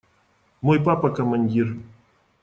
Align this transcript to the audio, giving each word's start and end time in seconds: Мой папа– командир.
Мой 0.61 0.81
папа– 0.83 1.11
командир. 1.17 1.77